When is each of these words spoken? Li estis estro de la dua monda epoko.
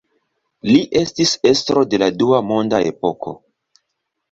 Li 0.69 0.79
estis 1.01 1.33
estro 1.51 1.85
de 1.93 2.01
la 2.05 2.09
dua 2.23 2.41
monda 2.53 2.83
epoko. 2.95 3.39